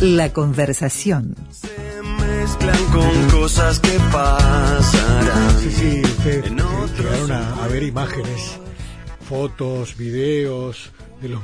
[0.00, 1.34] La conversación.
[1.50, 5.58] Se mezclan con cosas que pasarán.
[5.58, 8.58] Sí, sí, ustedes En otros llegaron a, a ver imágenes,
[9.28, 11.40] fotos, videos de los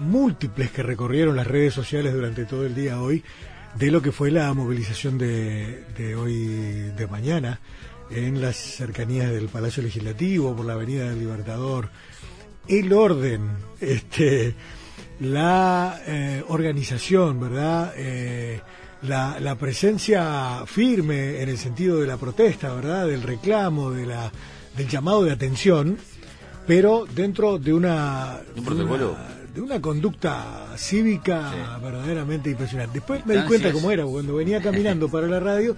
[0.00, 3.22] múltiples que recorrieron las redes sociales durante todo el día hoy
[3.74, 6.46] de lo que fue la movilización de, de hoy
[6.96, 7.60] de mañana
[8.10, 11.90] en las cercanías del Palacio Legislativo por la Avenida del Libertador.
[12.66, 14.54] El orden, este,
[15.20, 17.92] la eh, organización, ¿verdad?
[17.96, 18.60] Eh,
[19.02, 23.06] la, la presencia firme en el sentido de la protesta, ¿verdad?
[23.06, 24.30] Del reclamo, de la,
[24.76, 25.96] del llamado de atención,
[26.66, 29.10] pero dentro de una, ¿Un de protocolo?
[29.12, 31.50] una- de una conducta cívica
[31.82, 33.00] verdaderamente impresionante.
[33.00, 35.74] Después me di cuenta cómo era, cuando venía caminando para la radio,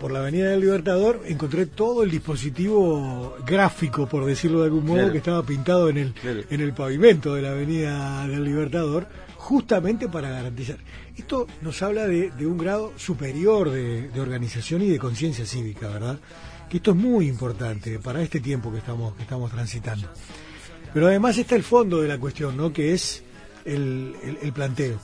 [0.00, 4.96] por la Avenida del Libertador, encontré todo el dispositivo gráfico, por decirlo de algún modo,
[4.96, 5.12] Claro.
[5.12, 6.40] que estaba pintado en el, Claro.
[6.50, 9.06] en el pavimento de la Avenida del Libertador,
[9.36, 10.78] justamente para garantizar.
[11.16, 15.88] Esto nos habla de, de un grado superior de, de organización y de conciencia cívica,
[15.88, 16.18] ¿verdad?
[16.68, 20.08] Que esto es muy importante para este tiempo que estamos, que estamos transitando.
[20.92, 22.72] Pero además está el fondo de la cuestión, ¿no?
[22.72, 23.22] Que es
[23.64, 24.98] el, el- el planteo.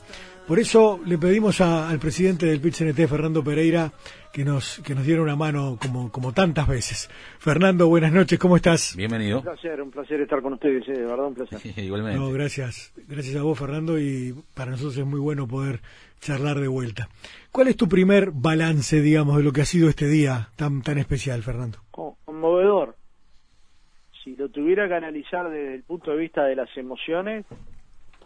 [0.46, 3.92] Por eso le pedimos a- al presidente del PIT-CNT, Fernando Pereira,
[4.30, 7.08] que nos, que nos diera una mano como, como tantas veces.
[7.38, 8.94] Fernando, buenas noches, ¿cómo estás?
[8.94, 9.38] Bienvenido.
[9.38, 11.60] Un placer, un placer estar con ustedes, eh, de verdad un placer.
[11.82, 12.18] Igualmente.
[12.18, 12.92] No, gracias.
[13.08, 15.80] Gracias a vos, Fernando, y para nosotros es muy bueno poder
[16.20, 17.08] charlar de vuelta.
[17.50, 20.98] ¿Cuál es tu primer balance, digamos, de lo que ha sido este día tan, tan
[20.98, 21.78] especial, Fernando?
[21.90, 22.96] Co- Conmovedor.
[24.22, 27.46] Si lo tuviera que analizar desde el punto de vista de las emociones,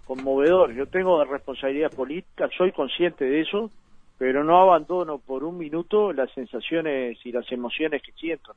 [0.09, 0.73] conmovedor.
[0.75, 3.71] Yo tengo responsabilidad política, soy consciente de eso,
[4.17, 8.55] pero no abandono por un minuto las sensaciones y las emociones que siento.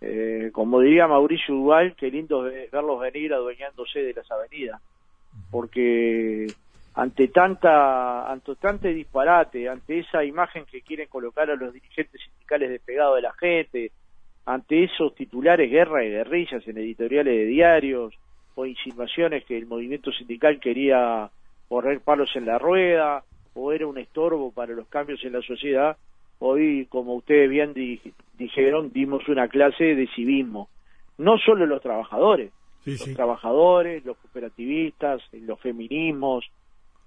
[0.00, 4.80] Eh, como diría Mauricio Duval, qué lindo ve- verlos venir adueñándose de las avenidas,
[5.50, 6.46] porque
[6.94, 12.70] ante tanta, ante tanto disparate, ante esa imagen que quieren colocar a los dirigentes sindicales
[12.70, 13.90] despegados de la gente,
[14.46, 18.14] ante esos titulares guerra y guerrillas en editoriales de diarios
[18.60, 21.30] o insinuaciones que el movimiento sindical quería
[21.68, 23.22] correr palos en la rueda
[23.54, 25.96] o era un estorbo para los cambios en la sociedad,
[26.40, 28.00] hoy, como ustedes bien di-
[28.36, 30.68] dijeron, dimos una clase de civismo.
[31.18, 32.50] No solo los trabajadores,
[32.84, 33.14] Sí, los sí.
[33.14, 36.44] trabajadores, los cooperativistas, los feminismos,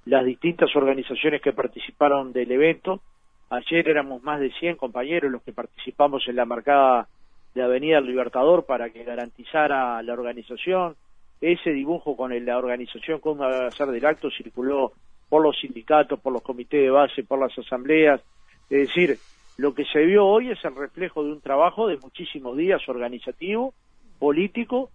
[0.05, 3.01] las distintas organizaciones que participaron del evento.
[3.49, 7.07] Ayer éramos más de 100 compañeros los que participamos en la marcada
[7.55, 10.95] de Avenida del Libertador para que garantizara la organización.
[11.41, 14.93] Ese dibujo con el- la organización a ser del acto circuló
[15.27, 18.21] por los sindicatos, por los comités de base, por las asambleas.
[18.69, 19.17] Es decir,
[19.57, 23.73] lo que se vio hoy es el reflejo de un trabajo de muchísimos días organizativo,
[24.19, 24.89] político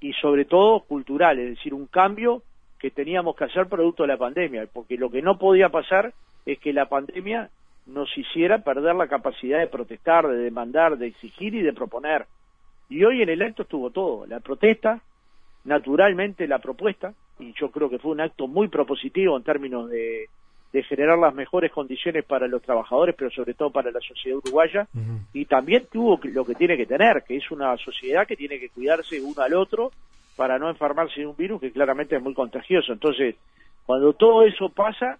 [0.00, 2.42] y sobre todo cultural, es decir, un cambio
[2.78, 6.12] que teníamos que hacer producto de la pandemia, porque lo que no podía pasar
[6.46, 7.50] es que la pandemia
[7.86, 12.26] nos hiciera perder la capacidad de protestar, de demandar, de exigir y de proponer.
[12.88, 15.00] Y hoy en el acto estuvo todo, la protesta,
[15.64, 20.28] naturalmente la propuesta, y yo creo que fue un acto muy propositivo en términos de,
[20.72, 24.88] de generar las mejores condiciones para los trabajadores, pero sobre todo para la sociedad uruguaya,
[25.32, 28.70] y también tuvo lo que tiene que tener, que es una sociedad que tiene que
[28.70, 29.92] cuidarse uno al otro
[30.34, 32.92] para no enfermarse de un virus que claramente es muy contagioso.
[32.92, 33.36] Entonces,
[33.84, 35.18] cuando todo eso pasa,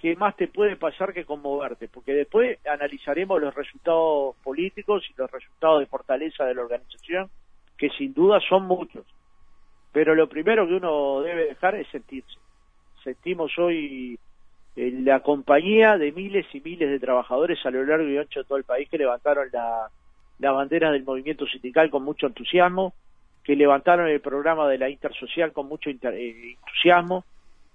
[0.00, 1.86] ¿qué más te puede pasar que conmoverte?
[1.86, 7.30] Porque después analizaremos los resultados políticos y los resultados de fortaleza de la organización,
[7.76, 9.04] que sin duda son muchos.
[9.92, 12.38] Pero lo primero que uno debe dejar es sentirse.
[13.02, 14.18] Sentimos hoy
[14.76, 18.46] eh, la compañía de miles y miles de trabajadores a lo largo y ancho de
[18.46, 19.88] todo el país que levantaron la,
[20.38, 22.94] la bandera del movimiento sindical con mucho entusiasmo,
[23.42, 25.96] que levantaron el programa de la intersocial con mucho eh,
[26.58, 27.24] entusiasmo,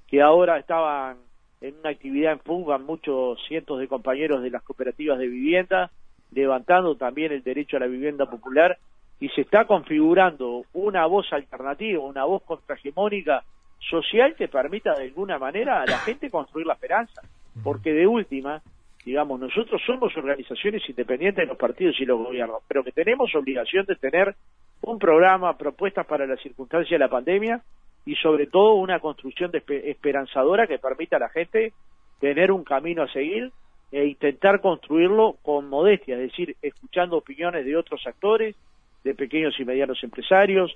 [0.08, 1.18] que ahora estaban
[1.62, 5.92] en una actividad en fuga muchos cientos de compañeros de las cooperativas de vivienda,
[6.32, 8.78] levantando también el derecho a la vivienda popular,
[9.20, 13.44] y se está configurando una voz alternativa, una voz contrahegemónica
[13.80, 17.22] social que permita de alguna manera a la gente construir la esperanza.
[17.64, 18.62] Porque de última,
[19.06, 23.86] digamos, nosotros somos organizaciones independientes de los partidos y los gobiernos, pero que tenemos obligación
[23.86, 24.36] de tener
[24.82, 27.62] un programa, propuestas para la circunstancia de la pandemia
[28.06, 31.72] y sobre todo una construcción de espe- esperanzadora que permita a la gente
[32.20, 33.52] tener un camino a seguir
[33.92, 38.56] e intentar construirlo con modestia, es decir, escuchando opiniones de otros actores,
[39.04, 40.76] de pequeños y medianos empresarios,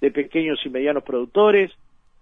[0.00, 1.72] de pequeños y medianos productores,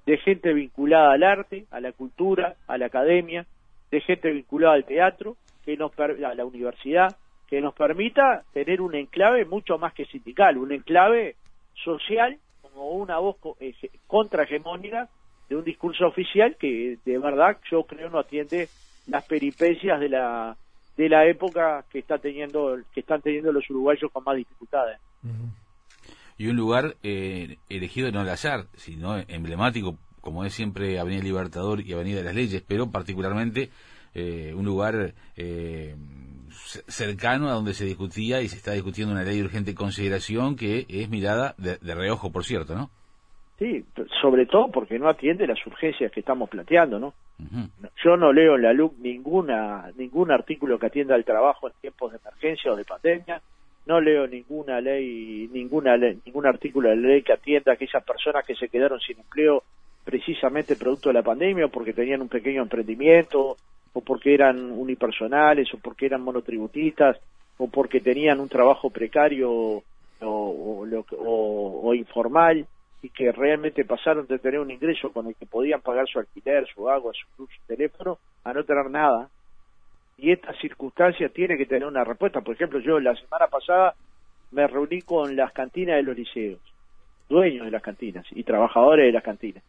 [0.06, 3.46] de gente vinculada al arte, a la cultura, a la academia,
[3.90, 7.16] de gente vinculada al teatro, que nos a la universidad,
[7.48, 11.36] que nos permita tener un enclave mucho más que sindical, un enclave
[11.74, 13.74] social como una voz eh,
[14.06, 15.08] contrahegemónica
[15.48, 18.68] de un discurso oficial que de verdad yo creo no atiende
[19.06, 20.56] las peripecias de la
[20.96, 24.98] de la época que está teniendo que están teniendo los uruguayos con más dificultades.
[26.38, 31.80] Y un lugar eh, elegido no al azar, sino emblemático, como es siempre Avenida Libertador
[31.80, 33.70] y Avenida de las Leyes, pero particularmente
[34.14, 35.94] eh, un lugar eh,
[36.88, 40.86] cercano a donde se discutía y se está discutiendo una ley de urgente consideración que
[40.88, 42.90] es mirada de, reojo, por cierto, ¿no?
[43.58, 43.84] Sí,
[44.20, 47.14] sobre todo porque no atiende las urgencias que estamos planteando, ¿no?
[48.04, 52.12] Yo no leo en la LUC ninguna, ningún artículo que atienda al trabajo en tiempos
[52.12, 53.40] de emergencia o de pandemia,
[53.86, 58.54] no leo ninguna ley, ninguna ningún artículo de ley que atienda a aquellas personas que
[58.56, 59.62] se quedaron sin empleo
[60.04, 63.56] precisamente producto de la pandemia o porque tenían un pequeño emprendimiento
[63.92, 67.16] o porque eran unipersonales o porque eran monotributistas
[67.58, 69.82] o porque tenían un trabajo precario o,
[70.20, 72.66] o, informal
[73.02, 76.66] y que realmente pasaron de tener un ingreso con el que podían pagar su alquiler,
[76.66, 79.28] su agua, su, su teléfono, a no tener nada.
[80.18, 82.40] Y esta circunstancia tiene que tener una respuesta.
[82.40, 83.94] Por ejemplo, yo la semana pasada
[84.52, 86.60] me reuní con las cantinas de los liceos,
[87.28, 89.62] dueños de las cantinas y trabajadores de las cantinas,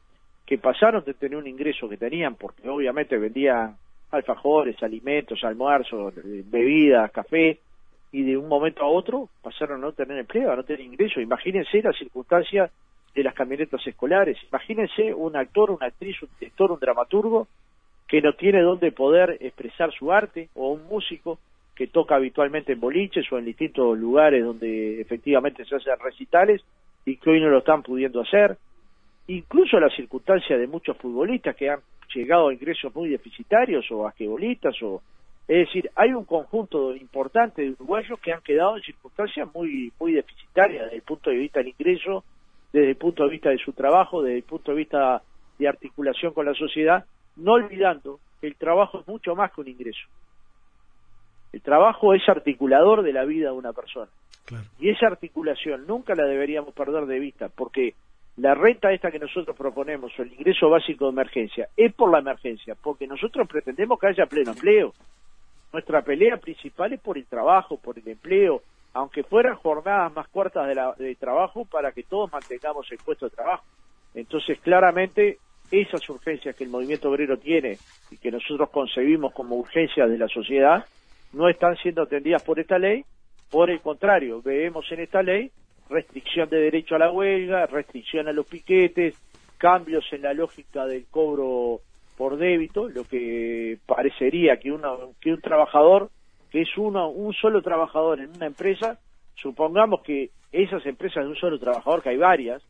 [0.46, 3.76] que pasaron de tener un ingreso que tenían, porque obviamente vendían
[4.12, 7.60] alfajores, alimentos, almuerzos, bebidas, café,
[8.12, 11.20] y de un momento a otro pasaron a no tener empleo, a no tener ingreso.
[11.20, 12.70] Imagínense la circunstancia
[13.18, 14.38] de las camionetas escolares.
[14.48, 17.48] Imagínense un actor, una actriz, un director, un dramaturgo
[18.08, 21.40] que no tiene dónde poder expresar su arte o un músico
[21.76, 26.62] que toca habitualmente en boliches o en distintos lugares donde efectivamente se hacen recitales
[27.06, 28.56] y que hoy no lo están pudiendo hacer.
[29.26, 31.80] Incluso la circunstancia de muchos futbolistas que han
[32.14, 35.02] llegado a ingresos muy deficitarios o asquebolistas o
[35.48, 40.12] es decir, hay un conjunto importante de uruguayos que han quedado en circunstancias muy muy
[40.12, 42.24] deficitarias desde el punto de vista del ingreso
[42.74, 45.22] desde el punto de vista de su trabajo, desde el punto de vista
[45.58, 47.06] de articulación con la sociedad,
[47.36, 50.08] no olvidando que el trabajo es mucho más que un ingreso.
[51.54, 54.12] El trabajo es articulador de la vida de una persona.
[54.80, 57.96] Y esa articulación nunca la deberíamos perder de vista, porque
[58.38, 62.20] la renta esta que nosotros proponemos, o el ingreso básico de emergencia, es por la
[62.20, 64.94] emergencia, porque nosotros pretendemos que haya pleno empleo.
[65.74, 68.62] Nuestra pelea principal es por el trabajo, por el empleo,
[68.94, 70.68] aunque fueran jornadas más cortas
[70.98, 73.64] de, trabajo para que todos mantengamos el puesto de trabajo.
[74.16, 75.38] Entonces, claramente,
[75.70, 77.78] esas urgencias que el movimiento obrero tiene
[78.10, 80.86] y que nosotros concebimos como urgencias de la sociedad,
[81.34, 83.04] no están siendo atendidas por esta ley.
[83.52, 85.52] Por el contrario, vemos en esta ley
[85.90, 89.16] restricción de derecho a la huelga, restricción a los piquetes,
[89.58, 91.82] cambios en la lógica del cobro
[92.18, 94.76] por débito, lo que parecería que,
[95.22, 96.10] que un trabajador
[96.52, 99.00] que es uno, un solo trabajador en una empresa,
[99.36, 102.64] supongamos que esas empresas de un solo trabajador, que hay varias,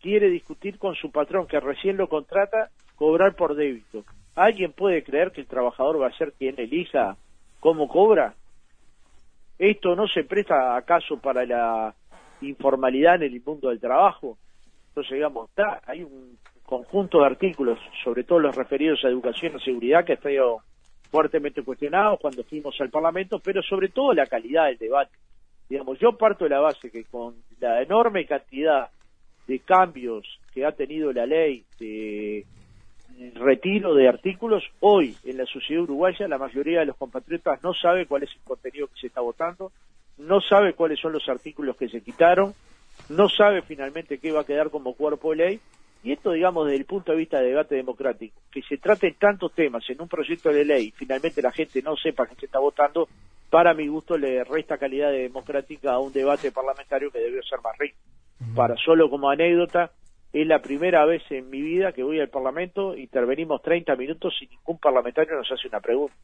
[0.00, 4.04] quiere discutir con su patrón que recién lo contrata, cobrar por débito.
[4.34, 7.16] ¿Alguien puede creer que el trabajador va a ser quien elija
[7.60, 8.34] cómo cobra?
[9.58, 11.94] ¿Esto no se presta acaso para la
[12.40, 14.38] informalidad en el mundo del trabajo?
[14.88, 19.64] Entonces, digamos, está, hay un conjunto de artículos, sobre todo los referidos a educación y
[19.64, 20.28] seguridad, que está
[21.10, 25.12] fuertemente cuestionados cuando fuimos al Parlamento, pero sobre todo la calidad del debate.
[25.68, 28.88] Digamos, yo parto de la base que con la enorme cantidad
[29.46, 32.46] de cambios que ha tenido la ley de
[33.34, 38.06] retiro de artículos, hoy en la sociedad uruguaya la mayoría de los compatriotas no sabe
[38.06, 39.72] cuál es el contenido que se está votando,
[40.18, 42.54] no sabe cuáles son los artículos que se quitaron,
[43.08, 45.60] no sabe finalmente qué va a quedar como cuerpo de ley
[46.02, 49.52] y esto, digamos, desde el punto de vista de debate democrático, que se traten tantos
[49.52, 52.60] temas en un proyecto de ley y finalmente la gente no sepa que se está
[52.60, 53.08] votando,
[53.50, 57.76] para mi gusto le resta calidad democrática a un debate parlamentario que debió ser más
[57.78, 57.96] rico.
[58.54, 59.90] Para solo como anécdota,
[60.32, 64.46] es la primera vez en mi vida que voy al Parlamento, intervenimos 30 minutos y
[64.46, 66.14] ningún parlamentario nos hace una pregunta.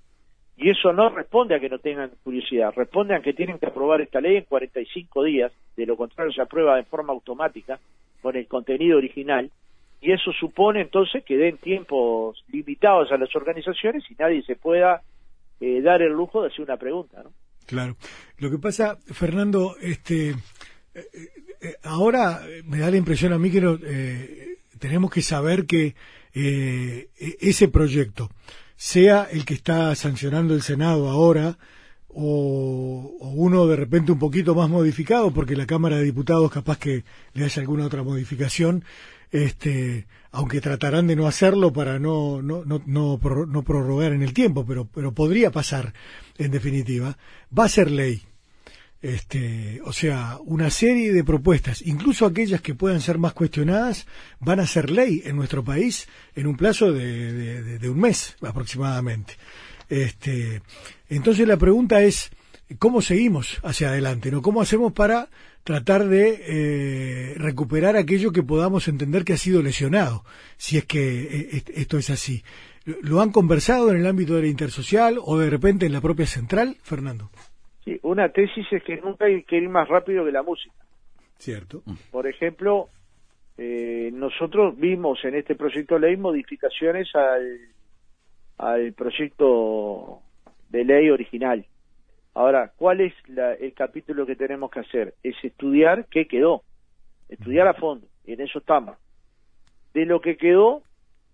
[0.57, 4.01] Y eso no responde a que no tengan curiosidad, responde a que tienen que aprobar
[4.03, 7.81] esta ley en 45 días, de lo contrario se aprueba de forma automática
[8.23, 9.51] con el contenido original
[10.05, 15.03] y eso supone entonces que den tiempos limitados a las organizaciones y nadie se pueda
[15.61, 17.33] eh, dar el lujo de hacer una pregunta, ¿no?
[17.67, 17.97] Claro.
[18.37, 20.37] Lo que pasa, Fernando, este, eh,
[20.95, 25.95] eh, ahora me da la impresión a mí que tenemos que saber que
[26.35, 27.09] e-,
[27.41, 28.29] ese proyecto,
[28.77, 31.57] sea el que está sancionando el Senado ahora,
[32.15, 37.05] o, uno de repente un poquito más modificado, porque la Cámara de Diputados capaz que
[37.33, 38.85] le haya alguna otra modificación,
[39.35, 44.65] este, aunque tratarán de no hacerlo para no, no, no, no, prorrogar en el tiempo,
[44.65, 45.93] pero, pero podría pasar
[46.39, 47.19] en definitiva,
[47.57, 48.23] va a ser ley.
[49.03, 54.07] Este, o sea, una serie de propuestas, incluso aquellas que puedan ser más cuestionadas,
[54.39, 59.35] van a ser ley en nuestro país en un plazo de, de un mes aproximadamente.
[59.89, 60.63] Este,
[61.09, 62.31] entonces la pregunta es,
[62.79, 64.31] ¿cómo seguimos hacia adelante?
[64.31, 64.43] ¿no?
[64.43, 65.29] ¿Cómo hacemos para
[65.65, 70.23] tratar de eh, recuperar aquello que podamos entender que ha sido lesionado,
[70.57, 72.43] si es que eh, esto es así.
[73.03, 76.27] ¿Lo han conversado en el ámbito de la intersocial o de repente en la propia
[76.27, 77.31] central, Fernando?
[77.85, 80.75] Sí, una tesis es que nunca hay que ir más rápido que la música.
[81.39, 81.83] Cierto.
[82.11, 82.91] Por ejemplo,
[83.57, 87.59] eh, nosotros vimos en este proyecto de ley modificaciones al,
[88.59, 90.21] al proyecto
[90.69, 91.65] de ley original.
[92.35, 93.15] Ahora, ¿cuál es
[93.61, 95.15] el capítulo que tenemos que hacer?
[95.23, 96.63] Es estudiar qué quedó,
[97.29, 98.97] estudiar a fondo, y en eso estamos.
[99.93, 100.83] De lo que quedó,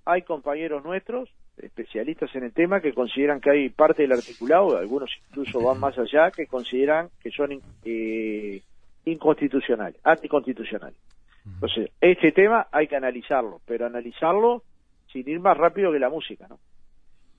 [0.04, 5.10] hay compañeros nuestros, especialistas en el tema, que consideran que hay parte del articulado, algunos
[5.30, 8.60] incluso van más allá, que consideran que son eh,
[9.06, 10.98] inconstitucionales, anticonstitucionales.
[11.46, 14.62] Entonces, este tema hay que analizarlo, pero analizarlo
[15.10, 16.58] sin ir más rápido que la música, ¿no?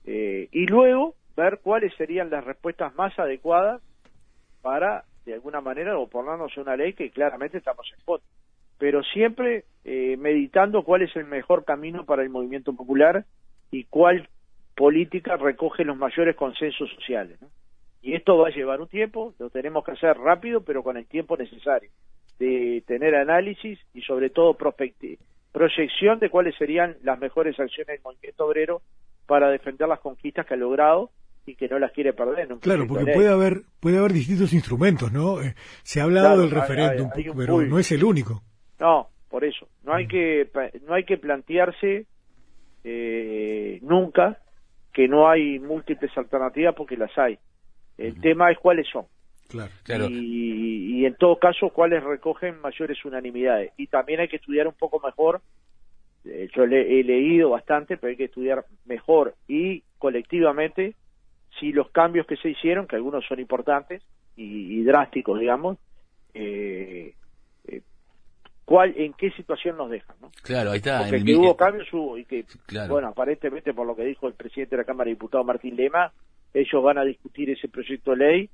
[0.04, 3.82] Eh, y luego ver cuáles serían las respuestas más adecuadas
[4.62, 8.28] para, de alguna manera, oponernos a una ley que claramente estamos en contra.
[8.78, 13.26] Pero siempre eh, meditando cuál es el mejor camino para el movimiento popular
[13.72, 14.28] y cuál
[14.76, 17.40] política recoge los mayores consensos sociales.
[18.02, 21.06] Y esto va a llevar un tiempo, lo tenemos que hacer rápido, pero con el
[21.06, 21.92] tiempo necesario,
[22.40, 24.58] de tener análisis y sobre todo
[25.52, 28.82] proyección de cuáles serían las mejores acciones del movimiento obrero
[29.28, 31.12] para defender las conquistas que ha logrado
[31.46, 32.48] y que no las quiere perder.
[32.60, 35.42] claro, porque puede haber puede haber distintos instrumentos, ¿no?
[35.42, 38.44] Eh, se ha hablado del referéndum, pero no es el único.
[38.80, 39.68] No, por eso.
[39.84, 40.10] No hay mm.
[40.10, 40.50] que
[40.88, 42.06] no hay que plantearse
[42.84, 44.38] eh, nunca
[44.94, 47.38] que no hay múltiples alternativas porque las hay.
[47.98, 49.06] El tema es cuáles son.
[49.48, 50.08] Claro, claro.
[50.10, 53.74] Y, y, en todo caso cuáles recogen mayores unanimidades.
[53.78, 55.42] Y también hay que estudiar un poco mejor.
[56.26, 60.96] Eh, yo le, he leído bastante, pero hay que estudiar mejor y colectivamente
[61.62, 64.02] si los cambios que se hicieron, que algunos son importantes
[64.36, 65.78] y, drásticos, digamos,
[66.34, 67.14] eh,
[67.68, 67.82] eh,
[68.66, 70.32] cuál, en qué situación nos dejan, ¿no?
[70.42, 71.00] Claro, ahí está.
[71.00, 72.46] Porque que hubo cambios hubo y que,
[72.90, 76.12] bueno, aparentemente por lo que dijo el presidente de la Cámara de Diputados, Martín Lema,
[76.54, 78.50] ellos van a discutir ese proyecto de ley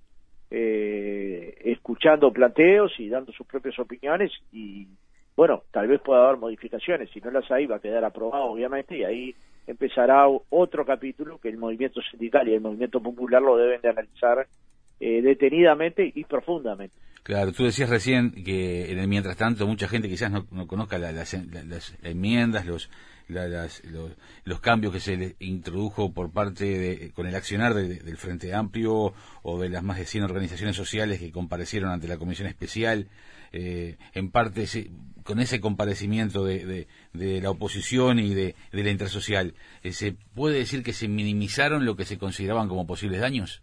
[0.51, 4.87] eh, escuchando planteos y dando sus propias opiniones y
[5.35, 8.97] bueno, tal vez pueda haber modificaciones, si no las hay va a quedar aprobado obviamente
[8.97, 9.35] y ahí
[9.67, 14.47] empezará otro capítulo que el movimiento sindical y el movimiento popular lo deben de analizar
[14.99, 16.95] eh, detenidamente y profundamente.
[17.27, 21.33] Claro, tú decías recién que en el mientras tanto mucha gente quizás no, conozca las,
[22.01, 22.89] enmiendas, los,
[23.27, 29.13] los, cambios que se introdujo por parte de, con el accionar del Frente Amplio
[29.43, 33.09] o de las más de 100 organizaciones sociales que comparecieron ante la Comisión Especial.
[33.51, 34.65] Eh, en parte
[35.23, 40.81] con ese comparecimiento de, de, la oposición y de, la intersocial, eh, ¿se puede decir
[40.81, 43.61] que se minimizaron lo que se consideraban como posibles daños?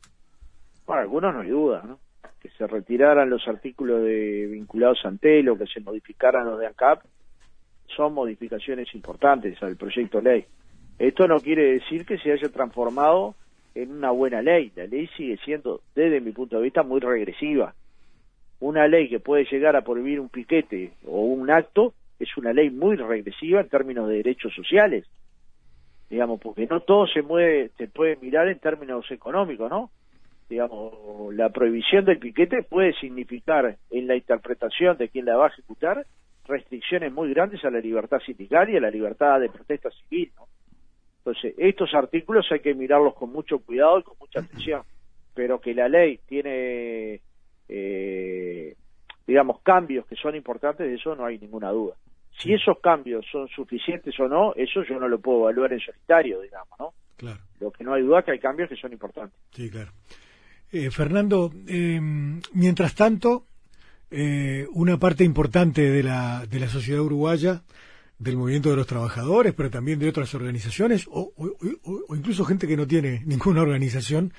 [0.86, 1.98] Bueno, algunos no hay duda, ¿no?
[2.40, 7.02] Que se retiraran los artículos de vinculados a Antelo, que se modificaran los de ANCAP,
[7.86, 10.44] son modificaciones importantes al proyecto de ley.
[10.98, 13.34] Esto no quiere decir que se haya transformado
[13.74, 14.72] en una buena ley.
[14.76, 17.74] La ley sigue siendo, desde mi punto de vista, muy regresiva
[18.64, 22.70] una ley que puede llegar a prohibir un piquete o un acto es una ley
[22.70, 25.06] muy regresiva en términos de derechos sociales,
[26.08, 29.90] digamos, porque no todo se mueve, se puede mirar en términos económicos, ¿no?
[30.48, 35.48] Digamos, la prohibición del piquete puede significar en la interpretación de quien la va a
[35.48, 36.06] ejecutar
[36.46, 40.46] restricciones muy grandes a la libertad sindical y a la libertad de protesta civil, ¿no?
[41.18, 44.82] Entonces, estos artículos hay que mirarlos con mucho cuidado y con mucha atención,
[45.32, 47.22] pero que la ley tiene
[47.68, 48.76] eh,
[49.26, 51.94] digamos, cambios que son importantes, de eso no hay ninguna duda.
[52.38, 56.40] Si esos cambios son suficientes o no, eso yo no lo puedo evaluar en solitario,
[56.40, 56.94] digamos, ¿no?
[57.16, 57.40] Claro.
[57.60, 59.38] Lo que no hay duda es que hay cambios que son importantes.
[59.52, 59.92] Sí, claro.
[60.73, 63.47] Eh, Fernando, em, mientras tanto,
[64.11, 67.62] eh, una parte importante de la, de la sociedad uruguaya,
[68.18, 71.33] del movimiento de los trabajadores, pero también de otras organizaciones, o,
[72.11, 74.33] incluso gente que no tiene ninguna organización,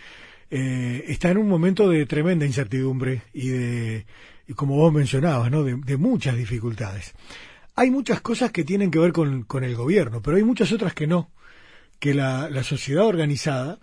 [0.49, 4.05] eh, está en un momento de tremenda incertidumbre y de,
[4.55, 5.63] como vos mencionabas, ¿no?
[5.63, 7.13] de, muchas dificultades.
[7.75, 10.93] Hay muchas cosas que tienen que ver con, con el gobierno, pero hay muchas otras
[10.93, 11.31] que no,
[11.99, 13.79] que la, la sociedad organizada,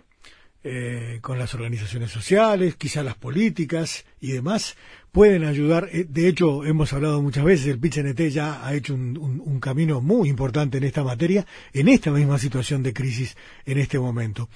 [0.63, 4.77] eh, con las organizaciones sociales, quizás las políticas y demás,
[5.11, 5.89] pueden ayudar.
[5.91, 10.01] Eh, de hecho, hemos hablado muchas veces, el PICNT ya ha hecho un, un, camino
[10.01, 14.49] muy importante en esta materia, en esta misma situación de crisis en este momento.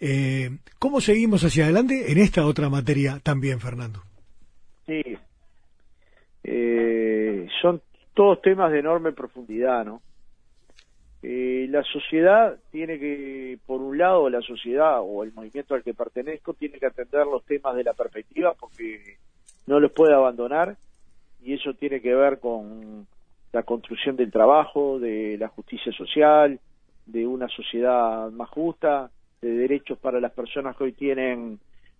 [0.00, 4.02] Eh, ¿Cómo seguimos hacia adelante en esta otra materia también, Fernando?
[4.86, 5.02] Sí.
[6.44, 7.82] Eh, son
[8.14, 10.02] todos temas de enorme profundidad, ¿no?
[11.22, 15.94] Eh, la sociedad tiene que, por un lado, la sociedad o el movimiento al que
[15.94, 19.16] pertenezco tiene que atender los temas de la perspectiva porque
[19.66, 20.76] no los puede abandonar
[21.42, 23.06] y eso tiene que ver con
[23.52, 26.60] la construcción del trabajo, de la justicia social,
[27.06, 29.10] de una sociedad más justa,
[29.40, 31.58] de derechos para las personas que hoy tienen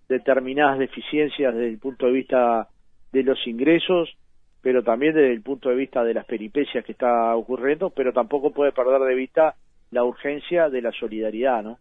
[0.09, 2.69] determinadas deficiencias desde el punto de vista
[3.13, 4.17] de los ingresos,
[4.63, 8.53] pero también desde el punto de vista de las peripecias que está ocurriendo, pero tampoco
[8.53, 9.55] puede perder de vista
[9.91, 11.79] la urgencia de la solidaridad, ¿no?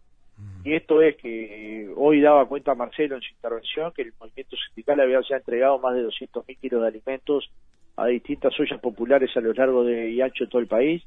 [0.63, 5.00] Y esto es que hoy daba cuenta Marcelo en su intervención que el movimiento sindical
[5.00, 7.50] había ya entregado más de 200.000 kilos de alimentos
[7.96, 11.03] a distintas ollas populares a lo largo de y ancho de todo el país,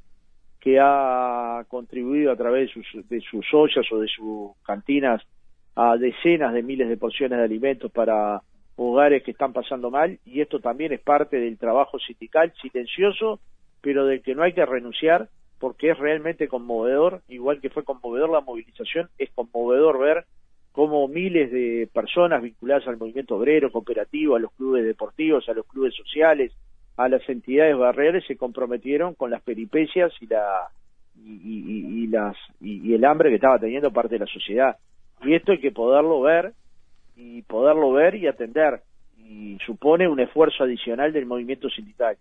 [0.59, 5.23] que ha contribuido a través de sus, de sus ollas o de sus cantinas
[5.77, 8.43] a decenas de miles de porciones de alimentos para
[8.77, 13.41] hogares que están pasando mal y esto también es parte del trabajo sindical silencioso,
[13.81, 18.31] pero del que no hay que renunciar porque es realmente conmovedor, igual que fue conmovedor
[18.31, 20.25] la movilización, es conmovedor ver
[20.73, 25.67] cómo miles de personas vinculadas al movimiento obrero, cooperativo, a los clubes deportivos, a los
[25.67, 26.53] clubes sociales,
[26.97, 30.69] a las entidades barriales se comprometieron con las peripecias y la
[31.23, 34.77] y, las y, el hambre que estaba teniendo parte de la sociedad.
[35.23, 36.55] Y esto hay que poderlo ver
[37.21, 38.81] y poderlo ver y atender.
[39.19, 42.17] Y supone un esfuerzo adicional del movimiento sindical.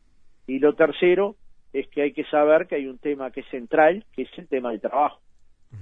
[0.46, 1.36] Y lo tercero
[1.74, 4.48] es que hay que saber que hay un tema que es central que es el
[4.48, 5.20] tema del trabajo.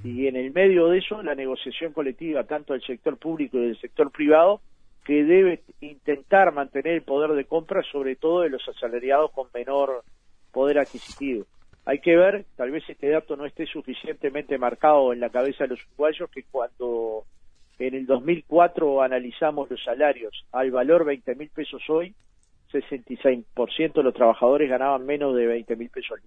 [0.03, 3.79] Y en el medio de eso la negociación colectiva tanto del sector público y del
[3.79, 4.61] sector privado
[5.05, 10.03] que debe intentar mantener el poder de compra, sobre todo de los asalariados con menor
[10.51, 11.45] poder adquisitivo.
[11.85, 15.69] Hay que ver, tal vez este dato no esté suficientemente marcado en la cabeza de
[15.69, 17.23] los uruguayos, que cuando
[17.79, 22.13] en el 2004 analizamos los salarios al valor 20 mil pesos hoy,
[22.71, 26.19] 66% de los trabajadores ganaban menos de 20 mil pesos.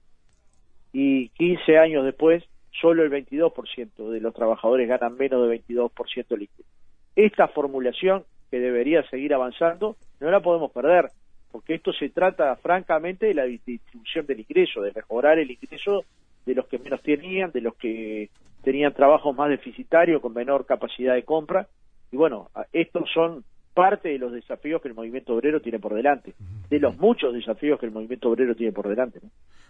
[0.92, 2.44] Y 15 años después,
[2.80, 6.68] solo el 22% de los trabajadores ganan menos de 22% líquido.
[7.16, 11.10] Esta formulación que debería seguir avanzando, no la podemos perder,
[11.50, 16.04] porque esto se trata francamente de la distribución del ingreso, de mejorar el ingreso
[16.46, 18.30] de los que menos tenían, de los que
[18.62, 21.68] tenían trabajos más deficitarios con menor capacidad de compra.
[22.12, 26.34] Y bueno, estos son parte de los desafíos que el movimiento obrero tiene por delante,
[26.68, 29.20] de los muchos desafíos que el movimiento obrero tiene por delante.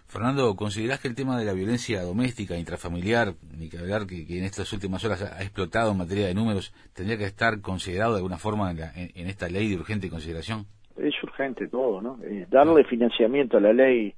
[0.07, 4.45] Fernando, ¿considerás que el tema de la violencia doméstica, intrafamiliar, ni que hablar que, en
[4.45, 8.39] estas últimas horas ha explotado en materia de números, tendría que estar considerado de alguna
[8.39, 10.67] forma en, esta ley de urgente consideración?
[10.97, 12.19] Es urgente todo, ¿no?
[12.25, 14.15] Eh, darle financiamiento a la ley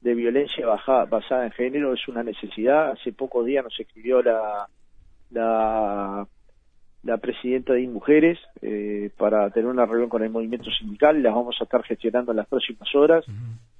[0.00, 2.92] de violencia basada en género es una necesidad.
[2.92, 4.68] Hace pocos días nos escribió la,
[5.30, 6.26] la
[7.02, 11.34] la presidenta de Mujeres eh, para tener una reunión con el movimiento sindical y las
[11.34, 13.24] vamos a estar gestionando en las próximas horas.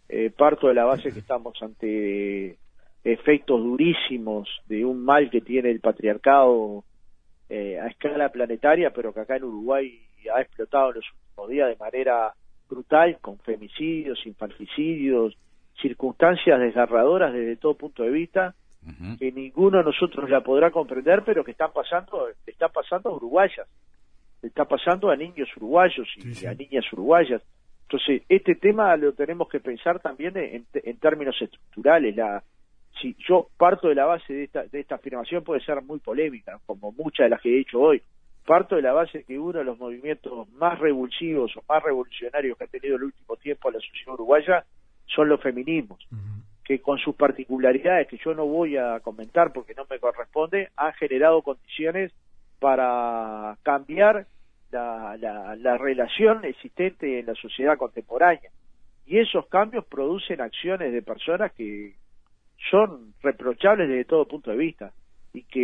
[0.08, 2.58] Eh, parto de la base que estamos ante
[3.04, 6.84] efectos durísimos de un mal que tiene el patriarcado
[7.48, 10.00] eh, a escala planetaria, pero que acá en Uruguay
[10.34, 12.32] ha explotado en los últimos días de manera
[12.68, 15.36] brutal, con femicidios, infanticidios,
[15.80, 18.54] circunstancias desgarradoras desde todo punto de vista,
[19.18, 23.68] que ninguno de nosotros la podrá comprender, pero que están pasando, está pasando a uruguayas,
[24.42, 27.42] está pasando a niños uruguayos y a niñas uruguayas.
[27.82, 32.16] Entonces, este tema lo tenemos que pensar también en, en, términos estructurales.
[32.16, 32.42] La,
[33.00, 36.58] si yo parto de la base de esta, de esta afirmación puede ser muy polémica,
[36.66, 38.00] como muchas de las que he dicho hoy.
[38.46, 42.64] Parto de la base que uno de los movimientos más revulsivos o más revolucionarios que
[42.64, 44.64] ha tenido el último tiempo la sociedad uruguaya
[45.14, 45.98] son los feminismos
[46.70, 50.92] que con sus particularidades, que yo no voy a comentar porque no me corresponde, han
[50.92, 52.12] generado condiciones
[52.60, 54.26] para cambiar
[54.70, 58.50] la, la, relación existente en la sociedad contemporánea.
[59.04, 61.96] Y esos cambios producen acciones de personas que
[62.70, 64.92] son reprochables desde todo punto de vista
[65.32, 65.60] y que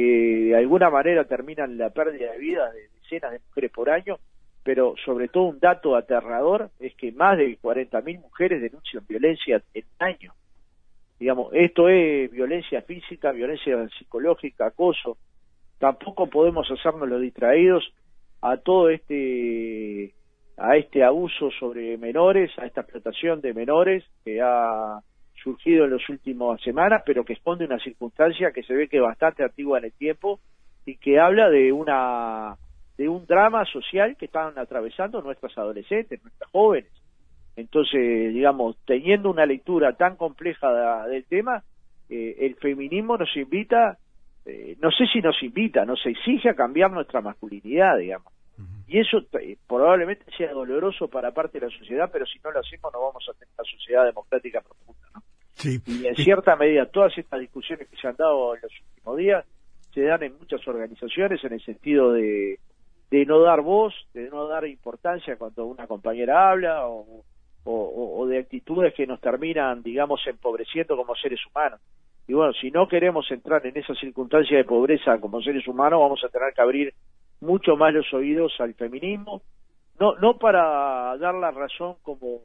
[0.48, 4.18] de alguna manera terminan la pérdida de vida de decenas de mujeres por año,
[4.66, 9.84] pero sobre todo un dato aterrador es que más de 40.000 mujeres denuncian violencia en
[9.84, 10.32] un año.
[11.20, 15.18] Digamos, esto es violencia física, violencia psicológica, acoso.
[15.78, 17.84] Tampoco podemos hacernos los distraídos
[18.42, 20.12] a todo este
[20.56, 24.98] a este abuso sobre menores, a esta explotación de menores que ha
[25.44, 29.02] surgido en las últimas semanas, pero que esconde una circunstancia que se ve que es
[29.02, 30.40] bastante antigua en el tiempo
[30.84, 32.56] y que habla de una
[32.96, 36.90] de un drama social que están atravesando nuestras adolescentes, nuestras jóvenes.
[37.56, 41.62] Entonces, digamos, teniendo una lectura tan compleja del tema,
[42.08, 43.98] eh, el feminismo nos invita,
[44.44, 48.32] eh, no sé si nos invita, nos exige a cambiar nuestra masculinidad, digamos.
[48.88, 52.60] Y eso eh, probablemente sea doloroso para parte de la sociedad, pero si no lo
[52.60, 55.08] hacemos no vamos a tener una sociedad democrática profunda.
[55.14, 55.22] ¿no?
[55.54, 55.80] Sí.
[55.86, 59.44] Y en cierta medida todas estas discusiones que se han dado en los últimos días
[59.92, 62.60] se dan en muchas organizaciones en el sentido de,
[63.10, 68.94] de no dar voz, de no dar importancia cuando una compañera habla o, de actitudes
[68.94, 71.80] que nos terminan, digamos, empobreciendo como seres humanos.
[72.28, 76.22] Y bueno, si no queremos entrar en esa circunstancia de pobreza como seres humanos, vamos
[76.24, 76.94] a tener que abrir
[77.40, 79.42] mucho más los oídos al feminismo,
[79.98, 82.40] no, no para dar la razón como,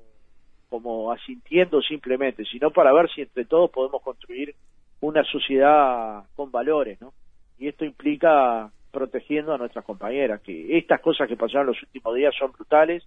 [0.70, 4.56] como asintiendo simplemente, sino para ver si entre todos podemos construir
[5.02, 7.14] una sociedad con valores, ¿no?
[7.58, 12.34] Y esto implica protegiendo a nuestras compañeras, que estas cosas que pasaron los últimos días
[12.38, 13.04] son brutales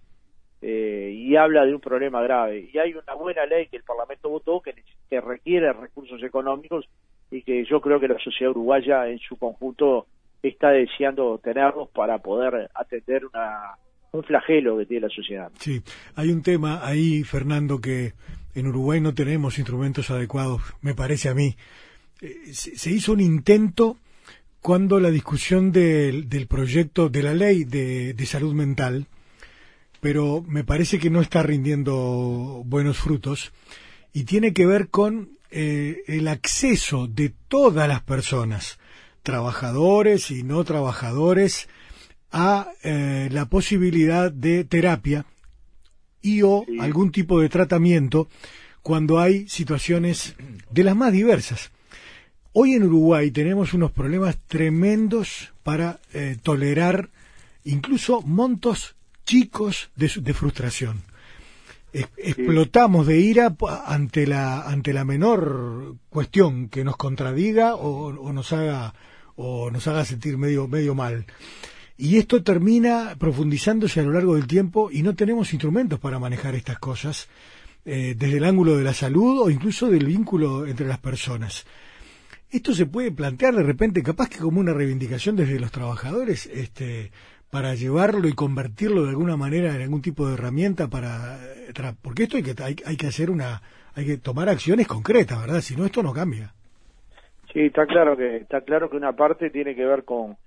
[0.61, 2.69] eh, y habla de un problema grave.
[2.73, 4.73] Y hay una buena ley que el Parlamento votó que,
[5.21, 6.85] requiere recursos económicos
[7.31, 10.07] y que yo creo que la sociedad uruguaya en su conjunto
[10.43, 13.77] está deseando tenerlos para poder atender una,
[14.11, 15.51] un flagelo que tiene la sociedad.
[15.59, 15.81] Sí,
[16.15, 18.13] hay un tema ahí, Fernando, que
[18.55, 21.55] en Uruguay no tenemos instrumentos adecuados, me parece a mí.
[22.21, 23.97] Eh, se hizo un intento
[24.65, 29.05] cuando la discusión del, del proyecto de la ley de, de, salud mental,
[30.01, 33.53] pero me parece que no está rindiendo buenos frutos
[34.11, 38.79] y tiene que ver con eh, el acceso de todas las personas,
[39.21, 41.69] trabajadores y no trabajadores,
[42.31, 45.27] a eh, la posibilidad de terapia
[46.23, 48.29] y o algún tipo de tratamiento
[48.81, 50.35] cuando hay situaciones
[50.71, 51.69] de las más diversas.
[52.57, 57.09] Hoy en Uruguay tenemos unos problemas tremendos para eh, tolerar
[57.65, 61.01] incluso montos chicos de, frustración.
[61.91, 63.53] Es- explotamos de ira
[63.85, 68.93] ante la ante la menor cuestión que nos contradiga o, o nos haga
[69.35, 71.25] o nos haga sentir medio medio mal.
[71.97, 76.55] Y esto termina profundizándose a lo largo del tiempo y no tenemos instrumentos para manejar
[76.55, 77.27] estas cosas
[77.83, 81.65] eh, desde el ángulo de la salud o incluso del vínculo entre las personas.
[82.51, 87.11] Esto se puede plantear de repente, capaz que como una reivindicación desde los trabajadores, este,
[87.49, 92.23] para llevarlo y convertirlo de alguna manera en algún tipo de herramienta para, eh, porque
[92.23, 93.61] esto hay que hay, hay que hacer una,
[93.95, 95.61] hay que tomar acciones concretas, ¿verdad?
[95.61, 96.53] Si no esto no cambia.
[97.53, 100.37] Sí, está claro que está claro que una parte tiene que ver con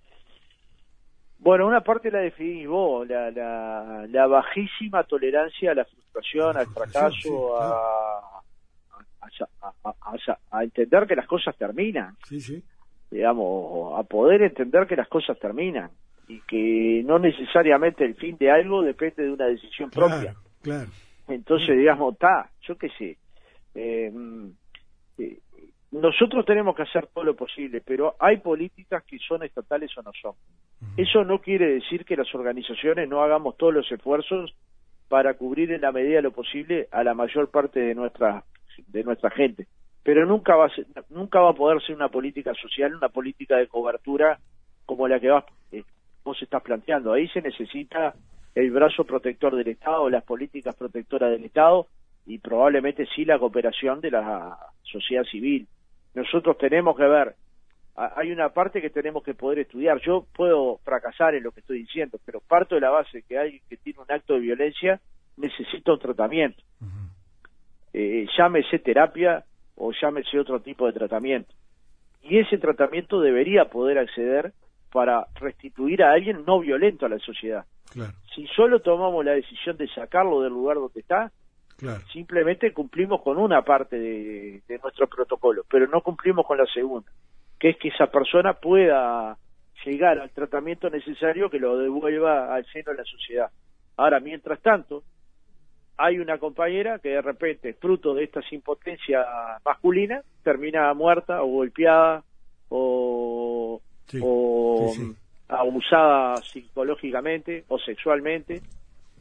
[1.39, 6.61] bueno, una parte la definís vos, la, la, la bajísima tolerancia a la frustración, La
[6.61, 7.31] al fracaso, sí,
[7.61, 8.38] a, a,
[9.63, 12.63] a- a- a entender que las cosas terminan, Sí, sí.
[13.11, 15.91] digamos, a poder entender que las cosas terminan
[16.29, 20.35] y que no necesariamente el fin de algo depende de una decisión propia.
[20.63, 20.91] Claro.
[21.29, 23.17] Entonces, digamos, está, yo qué sé.
[23.75, 24.13] eh,
[25.19, 25.39] eh,
[25.91, 30.11] nosotros tenemos que hacer todo lo posible, pero hay políticas que son estatales o no
[30.21, 30.35] son.
[30.97, 34.55] Eso no quiere decir que las organizaciones no hagamos todos los esfuerzos
[35.09, 38.45] para cubrir en la medida de lo posible a la mayor parte de nuestra
[38.87, 39.67] de nuestra gente.
[40.03, 43.57] Pero nunca va a ser- nunca va a poder ser una política social, una política
[43.57, 44.39] de cobertura
[44.87, 45.83] como la que vas, eh,
[46.25, 47.13] vos estás planteando.
[47.13, 48.15] Ahí se necesita
[48.55, 51.87] el brazo protector del Estado, las políticas protectoras del Estado
[52.27, 55.67] y probablemente sí la cooperación de la sociedad civil.
[56.15, 57.35] Nosotros tenemos que ver,
[57.95, 60.01] hay una parte que tenemos que poder estudiar.
[60.01, 63.61] Yo puedo fracasar en lo que estoy diciendo, pero parto de la base que alguien
[63.69, 65.01] que tiene un acto de violencia
[65.37, 66.63] necesita un tratamiento.
[68.01, 69.43] Eh, llámese terapia
[69.75, 71.53] o llámese otro tipo de tratamiento.
[72.23, 74.53] Y ese tratamiento debería poder acceder
[74.93, 77.65] para restituir a alguien no violento a la sociedad.
[77.93, 81.33] Claro, Si solo tomamos la decisión de sacarlo del lugar donde está,
[81.77, 82.01] claro.
[82.13, 87.11] simplemente cumplimos con una parte de, de nuestro protocolo, pero no cumplimos con la segunda,
[87.59, 89.37] que es que esa persona pueda
[89.85, 93.51] llegar al tratamiento necesario que lo devuelva al seno de la sociedad.
[93.97, 95.03] Ahora, mientras tanto,
[95.99, 99.25] hay una compañera que de repente, fruto de esta impotencia
[99.65, 102.23] masculina, termina muerta o golpeada
[102.69, 105.15] o, Sí, o sí, sí.
[105.49, 108.63] abusada psicológicamente o sexualmente.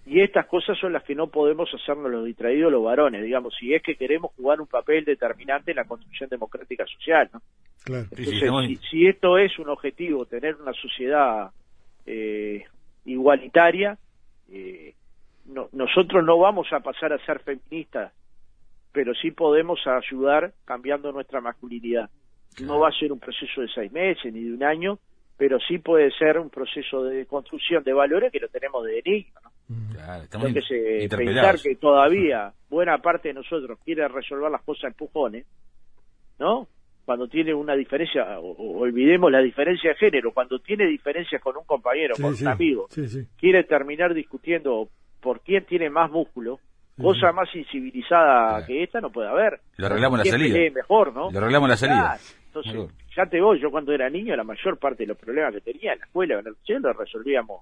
[0.06, 3.74] Y estas cosas son las que no podemos hacernos los distraídos los varones, digamos, si
[3.74, 7.30] es que queremos jugar un papel determinante en la construcción democrática social.
[7.34, 7.42] ¿no?
[7.84, 8.06] Claro.
[8.16, 11.52] Sí, sí, Entonces, si, si esto es un objetivo, tener una sociedad
[12.06, 12.64] eh,
[13.04, 13.98] igualitaria,
[14.50, 14.94] eh,
[15.48, 18.14] no- nosotros no vamos a pasar a ser feministas,
[18.92, 22.10] pero sí podemos ayudar cambiando nuestra masculinidad.
[22.62, 24.98] No va a ser un proceso de seis meses ni de un año,
[25.38, 29.42] pero sí puede ser un proceso de construcción de valores que lo tenemos de enigma.
[29.44, 29.94] ¿no?
[29.94, 34.64] Claro, estamos Yo que sé, pensar que todavía buena parte de nosotros quiere resolver las
[34.64, 35.46] cosas a empujones,
[36.40, 36.68] ¿no?
[37.06, 41.56] cuando tiene una diferencia, o, o olvidemos la diferencia de género, cuando tiene diferencias con
[41.56, 43.26] un compañero, Sí, con sí, un amigo, sí, sí.
[43.38, 44.90] quiere terminar discutiendo
[45.28, 46.58] por quién tiene más músculo,
[47.02, 48.66] cosa más incivilizada Claro.
[48.66, 49.60] que esta no puede haber.
[49.76, 50.72] Lo arreglamos en la ¿Quién salida.
[50.74, 51.30] mejor, ¿no?
[51.32, 52.02] Lo arreglamos en la salida.
[52.02, 52.22] Claro.
[52.46, 52.90] Entonces, Claro.
[53.10, 56.00] fíjate vos, yo cuando era niño, la mayor parte de los problemas que tenía en
[56.00, 57.62] la escuela, en el liceo, los resolvíamos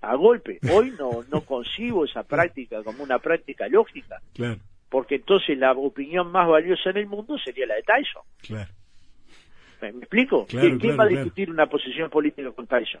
[0.00, 0.58] a golpe.
[0.72, 4.56] Hoy no, no concibo esa práctica como una práctica lógica, Claro,
[4.88, 8.22] porque entonces la opinión más valiosa en el mundo sería la de Tyson.
[8.42, 8.70] claro.
[9.80, 10.46] ¿Me, explico?
[10.46, 13.00] Claro, ¿Quién, claro, va a discutir una posición política con Tyson?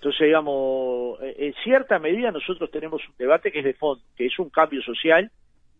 [0.00, 4.24] Entonces, digamos, eh, en cierta medida nosotros tenemos un debate que es de fondo, que
[4.24, 5.30] es un cambio social,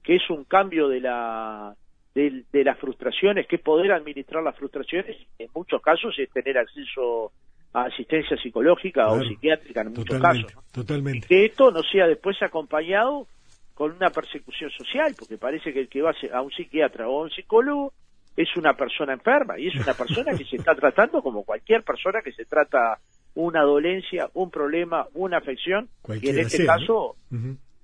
[0.02, 1.74] que es un cambio de la
[2.14, 6.59] de, de las frustraciones, que es poder administrar las frustraciones, en muchos casos es tener
[6.59, 7.33] acceso
[7.72, 10.52] a asistencia psicológica o psiquiátrica en muchos casos.
[10.70, 11.26] totalmente.
[11.26, 13.26] que esto no sea después acompañado
[13.72, 17.22] con una persecución social, porque parece que el que va a un psiquiatra o a
[17.22, 17.94] un psicólogo
[18.37, 22.20] es una persona enferma y es una persona que se está tratando como cualquier persona
[22.22, 22.98] que se trata
[23.35, 25.88] una dolencia, un problema, una afección,
[26.21, 26.73] y en este sea, ¿no?
[26.73, 27.16] caso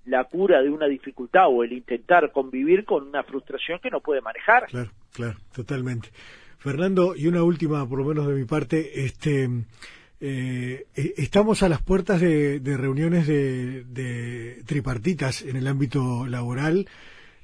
[0.07, 4.21] la cura de una dificultad o el intentar convivir con una frustración que no puede
[4.21, 4.67] manejar.
[4.67, 6.11] Claro, claro, totalmente.
[6.59, 9.49] Fernando, y una última, por lo menos de mi parte, este,
[10.21, 16.27] eh, eh, estamos a las puertas de, de reuniones de, de tripartitas en el ámbito
[16.27, 16.89] laboral,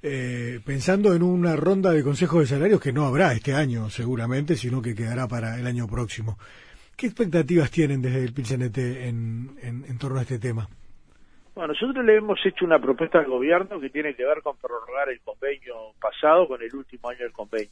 [0.02, 4.56] eh, pensando en una ronda de consejos de salarios que no habrá este año seguramente,
[4.56, 6.38] sino que quedará para el año próximo.
[6.96, 10.68] ¿Qué expectativas tienen desde el PINCNT en, en, en torno a este tema?
[11.54, 15.08] Bueno, nosotros le hemos hecho una propuesta al gobierno que tiene que ver con prorrogar
[15.10, 17.70] el convenio pasado con el último año del convenio.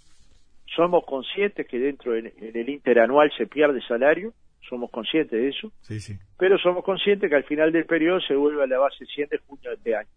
[0.77, 4.33] Somos conscientes que dentro en, en el interanual se pierde salario,
[4.69, 6.15] somos conscientes de eso, Sí, sí.
[6.39, 9.39] pero somos conscientes que al final del periodo se vuelve a la base 100 de
[9.39, 10.09] junio de este año.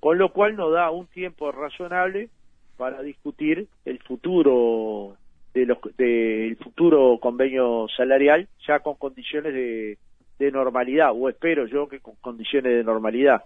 [0.00, 2.30] Con lo cual nos da un tiempo razonable
[2.76, 5.16] para discutir el futuro
[5.54, 9.98] de los del futuro convenio salarial ya con condiciones de,
[10.38, 13.42] de normalidad o espero yo que con condiciones de normalidad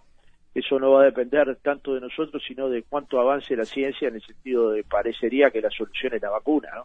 [0.54, 4.16] eso no va a depender tanto de nosotros sino de cuánto avance la ciencia en
[4.16, 6.84] el sentido de parecería que la solución es la vacuna ¿no?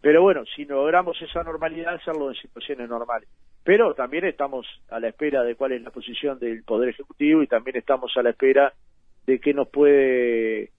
[0.00, 3.28] pero bueno si logramos esa normalidad hacerlo en situaciones normales
[3.62, 7.46] pero también estamos a la espera de cuál es la posición del poder ejecutivo y
[7.46, 8.72] también estamos a la espera
[9.26, 10.70] de qué nos puede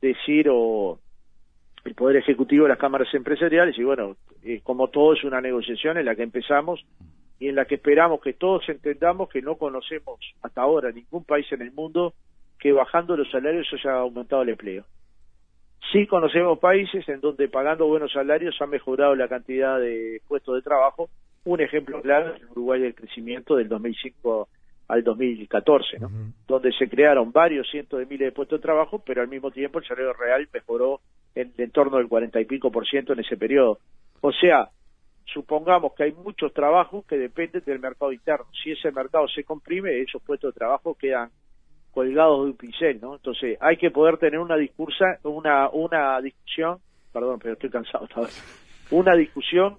[0.00, 1.00] decir o
[1.86, 5.98] el Poder Ejecutivo de las cámaras empresariales y bueno, eh, como todo es una negociación
[5.98, 6.84] en la que empezamos
[7.38, 11.46] y en la que esperamos que todos entendamos que no conocemos hasta ahora ningún país
[11.52, 12.14] en el mundo
[12.58, 14.84] que bajando los salarios haya aumentado el empleo.
[15.92, 20.62] Sí conocemos países en donde pagando buenos salarios ha mejorado la cantidad de puestos de
[20.62, 21.08] trabajo.
[21.44, 24.48] Un ejemplo claro es el Uruguay del crecimiento del 2005
[24.88, 26.06] al 2014, ¿no?
[26.06, 26.16] Ujú.
[26.46, 29.78] donde se crearon varios cientos de miles de puestos de trabajo, pero al mismo tiempo
[29.78, 31.00] el salario real mejoró
[31.36, 33.78] en, en torno del cuarenta y pico por ciento en ese periodo.
[34.20, 34.70] O sea,
[35.26, 38.46] supongamos que hay muchos trabajos que dependen del mercado interno.
[38.62, 41.30] Si ese mercado se comprime, esos puestos de trabajo quedan
[41.92, 43.14] colgados de un pincel, ¿no?
[43.14, 46.78] Entonces hay que poder tener una discursa, una una discusión,
[47.12, 48.36] perdón, pero estoy cansado todavía,
[48.90, 49.78] una discusión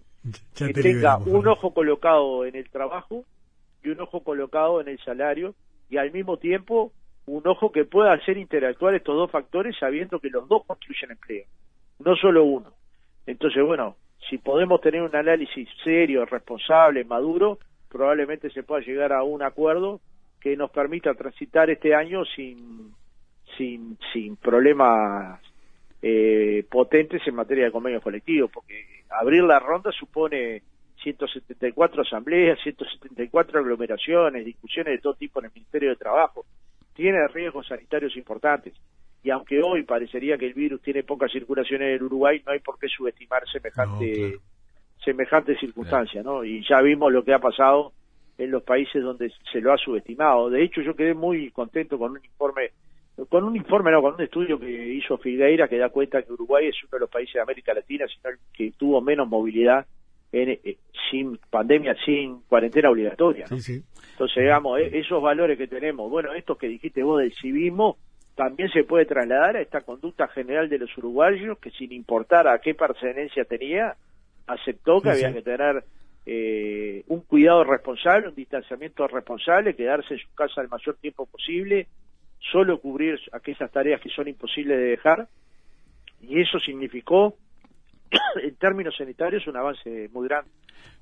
[0.56, 3.24] Ya que te tenga liberamos, un ojo colocado en el trabajo
[3.84, 5.54] y un ojo colocado en el salario
[5.90, 6.92] y al mismo tiempo
[7.28, 11.46] un ojo que pueda hacer interactuar estos dos factores sabiendo que los dos construyen empleo,
[12.00, 12.72] no solo uno.
[13.26, 13.98] Entonces, bueno,
[14.30, 17.60] si podemos tener un análisis serio, responsable, maduro,
[17.90, 20.00] probablemente se pueda llegar a un acuerdo
[20.40, 22.94] que nos permita transitar este año sin
[23.58, 25.42] sin sin problemas
[26.02, 30.62] eh, potentes en materia de convenios colectivos, porque abrir la ronda supone
[31.04, 36.46] 174 asambleas, 174 aglomeraciones, discusiones de todo tipo en el Ministerio de Trabajo.
[36.98, 38.74] Tiene riesgos sanitarios importantes.
[39.24, 42.60] Y aunque hoy parecería que el virus tiene poca circulación en el Uruguay, no hay
[42.60, 44.42] por qué subestimar semejante, No, claro.
[45.06, 46.44] semejante circunstancia, ¿no?
[46.44, 47.94] Y ya vimos lo que ha pasado
[48.40, 50.50] en los países donde se lo ha subestimado.
[50.50, 52.72] De hecho, yo quedé muy contento con un informe,
[53.30, 56.68] con un informe, no, con un estudio que hizo Figueira que da cuenta que Uruguay
[56.68, 59.86] es uno de los países de América Latina sino el que tuvo menos movilidad
[60.32, 60.78] en, eh,
[61.10, 63.46] sin pandemia, sin cuarentena obligatoria.
[63.50, 63.58] ¿no?
[63.58, 63.84] Sí, sí.
[64.12, 67.98] Entonces, digamos, e- esos valores que tenemos, bueno, estos que dijiste vos del civismo,
[68.36, 72.60] también se puede trasladar a esta conducta general de los uruguayos que sin importar a
[72.60, 73.96] qué pertenencia tenía,
[74.46, 75.84] aceptó que Sí, había que tener
[76.26, 81.88] eh, un cuidado responsable, un distanciamiento responsable, quedarse en su casa el mayor tiempo posible,
[82.52, 85.28] solo cubrir aquellas tareas que son imposibles de dejar,
[86.22, 87.36] y eso significó,
[88.44, 90.50] en términos sanitarios, un avance muy grande.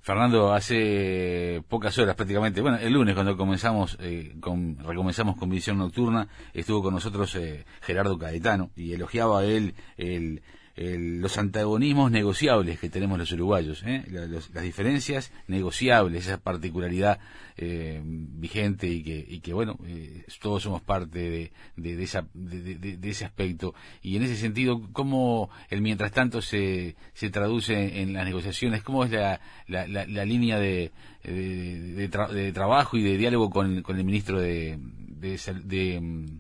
[0.02, 5.80] Fernando, hace pocas horas prácticamente, bueno, el lunes cuando comenzamos, eh, con, recomenzamos con Visión
[5.80, 10.44] Nocturna, estuvo con nosotros eh, Gerardo Caetano y elogiaba a él el,
[10.76, 14.04] el- los antagonismos negociables que tenemos los uruguayos, ¿eh?
[14.12, 17.20] La- los- las diferencias negociables, esa particularidad
[17.58, 22.76] eh, vigente y que, y que bueno, eh, todos somos parte de, de, esa, de,
[22.76, 23.74] de- ese aspecto.
[24.02, 28.84] Y en ese sentido, ¿cómo el mientras tanto se, se traduce en las negociaciones?
[28.84, 30.92] ¿Cómo es la, la, la- la línea de,
[31.24, 36.40] tra- de trabajo y de diálogo con, con el ministro de, de,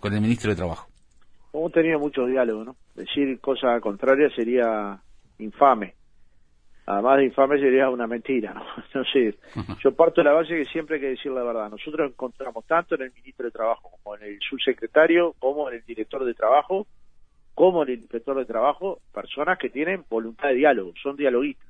[0.00, 0.88] con el ministro de Trabajo?
[1.54, 2.76] Hemos tenido muchos diálogos, ¿no?
[2.94, 5.00] Decir cosas contrarias sería
[5.38, 5.94] infame.
[6.84, 8.64] Además de infame sería una mentira, ¿no?
[8.86, 9.36] Entonces,
[9.82, 11.70] yo parto de la base que siempre hay que decir la verdad.
[11.70, 15.84] Nosotros encontramos tanto en el ministro de Trabajo como en el subsecretario, como en el
[15.84, 16.86] director de Trabajo,
[17.54, 21.68] como en el inspector de Trabajo, personas que tienen voluntad de diálogo, son dialoguistas.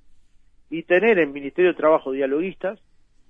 [0.70, 2.80] Y tener en el Ministerio de Trabajo dialoguistas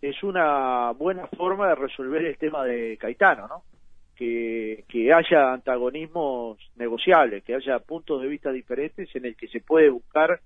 [0.00, 3.62] es una buena forma de resolver el tema de Caetano, ¿no?
[4.88, 9.90] Que, haya antagonismos negociables, que haya puntos de vista diferentes en el que se puede
[9.90, 10.40] buscar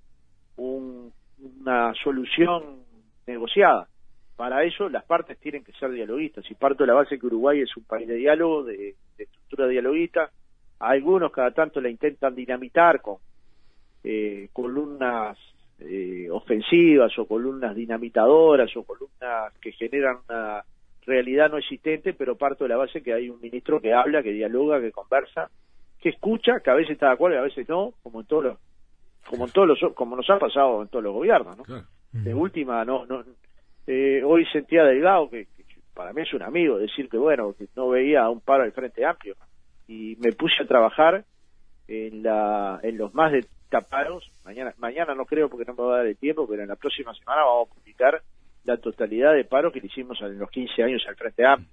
[0.57, 1.13] un-
[1.61, 2.85] una solución
[3.27, 3.89] negociada.
[4.37, 6.51] Para eso las partes tienen que ser dialoguistas.
[6.51, 9.67] Y parto de la base que Uruguay es un país de diálogo, de, de estructura
[9.67, 10.31] dialoguista.
[10.79, 13.17] Algunos cada tanto la intentan dinamitar con
[14.05, 15.37] eh, columnas
[15.81, 20.65] eh, ofensivas o columnas dinamitadoras o columnas que generan una
[21.07, 24.33] realidad no existente, pero parto de la base que hay un ministro que habla, que
[24.33, 25.51] dialoga, que conversa,
[26.01, 28.45] que escucha, que a veces está de acuerdo y a veces no, como en todos
[28.45, 28.59] los,
[29.29, 31.65] como en todos los, como nos ha pasado en todos los gobiernos, ¿no?
[32.13, 33.23] De última, no, no,
[33.87, 35.65] eh, hoy sentía Delgado que, que
[35.95, 39.05] para mí es un amigo decir que bueno, que no veía un paro del Frente
[39.05, 39.35] Amplio.
[39.87, 41.25] Y me puse a trabajar
[41.87, 43.47] en la, en los más de
[43.83, 46.69] paros, mañana, mañana no creo porque no me va a dar el tiempo, pero en
[46.69, 48.23] la próxima semana vamos a publicar
[48.67, 51.71] la totalidad de paros que le hicimos en los 15 años al Frente Amplio.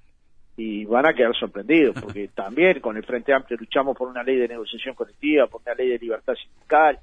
[0.55, 4.37] Y van a quedar sorprendidos, porque también con el Frente Amplio luchamos por una ley
[4.37, 6.99] de negociación colectiva, por una ley de libertad sindical,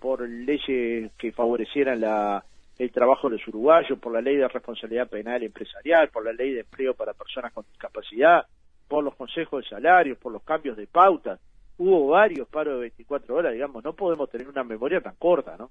[0.00, 2.42] por leyes que favorecieran la,
[2.78, 6.52] el trabajo de los uruguayos, por la ley de responsabilidad penal empresarial, por la ley
[6.52, 8.46] de empleo para personas con discapacidad,
[8.88, 11.38] por los consejos de salarios, por los cambios de pautas.
[11.78, 15.70] Hubo varios paros de 24 horas, digamos, no podemos tener una memoria tan corta, ¿no?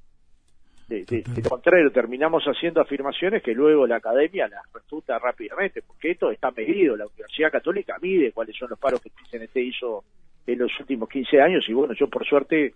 [0.87, 5.81] De, de- de lo contrario, terminamos haciendo afirmaciones que luego la academia las refuta rápidamente,
[5.81, 6.95] porque esto está medido.
[6.95, 10.03] La Universidad Católica mide cuáles son los paros que el CNT hizo
[10.45, 12.73] en los últimos 15 años y bueno, yo por suerte,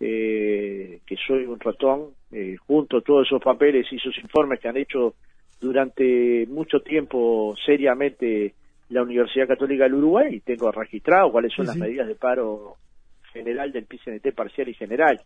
[0.00, 4.76] eh, que soy un ratón, eh, junto todos esos papeles y esos informes que han
[4.78, 5.14] hecho
[5.60, 8.54] durante mucho tiempo seriamente
[8.88, 12.76] la Universidad Católica del Uruguay y tengo registrado cuáles son Sí, las medidas de paro
[13.32, 15.20] general del PCNT parcial y general.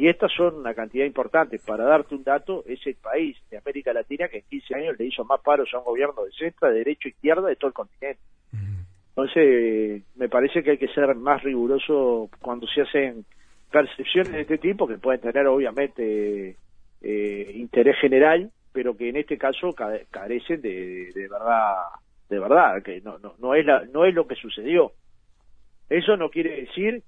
[0.00, 1.58] Y estas son una cantidad importante.
[1.58, 5.06] Para darte un dato, es el país de América Latina que en 15 años le
[5.06, 7.74] hizo más paros a un gobierno de centro, de derecho e izquierda de todo el
[7.74, 8.20] continente.
[9.08, 13.24] Entonces, me parece que hay que ser más riguroso cuando se hacen
[13.72, 16.54] percepciones de este tipo, que pueden tener obviamente
[17.02, 21.74] eh, interés general, pero que en este caso ca- carecen de, de verdad,
[22.30, 24.92] de verdad, que no, no, no es la, no es lo que sucedió.
[25.90, 27.02] Eso no quiere decir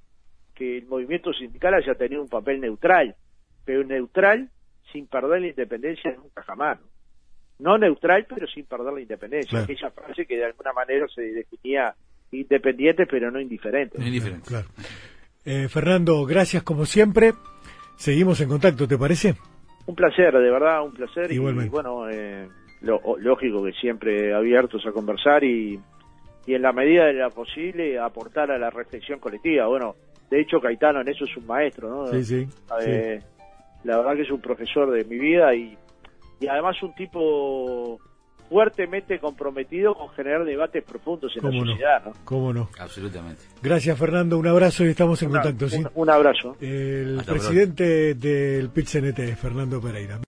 [0.60, 3.14] que el movimiento sindical haya tenido un papel neutral,
[3.64, 4.50] pero neutral
[4.92, 6.78] sin perder la independencia nunca jamás.
[7.58, 7.70] ¿no?
[7.72, 9.50] No neutral, pero sin perder la independencia.
[9.50, 9.64] Claro.
[9.64, 11.94] Aquella frase que de alguna manera se definía
[12.30, 13.96] independiente, pero no indiferente.
[14.04, 14.46] Indiferente.
[14.48, 14.68] Claro.
[15.46, 17.32] Eh, Fernando, gracias como siempre.
[17.96, 19.36] Seguimos en contacto, ¿te parece?
[19.86, 21.32] Un placer, de verdad, un placer.
[21.32, 21.68] Igualmente.
[21.68, 22.46] Y bueno, eh,
[22.82, 25.80] lo- o- lógico que siempre abiertos a conversar y,
[26.46, 29.66] y en la medida de lo posible aportar a la reflexión colectiva.
[29.66, 29.96] Bueno,
[30.30, 32.06] de hecho, Caetano en eso es un maestro, ¿no?
[32.12, 32.48] Sí, sí.
[32.86, 33.20] Eh,
[33.84, 35.76] La verdad que es un profesor de mi vida y,
[36.40, 37.98] y además un tipo
[38.48, 41.70] fuertemente comprometido con generar debates profundos en la ¿Cómo no?
[41.70, 42.02] sociedad.
[42.04, 42.12] ¿no?
[42.24, 42.68] ¿Cómo no?
[42.80, 43.42] Absolutamente.
[43.62, 44.38] Gracias, Fernando.
[44.38, 45.68] Un abrazo y estamos en Una- contacto.
[45.68, 45.76] ¿sí?
[45.78, 46.56] un, un abrazo.
[46.60, 50.18] El Hasta presidente del PIT-CNT, Fernando Pereira.